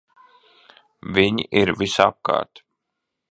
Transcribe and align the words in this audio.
Viņi 1.17 1.45
ir 1.63 1.73
visapkārt! 1.83 2.65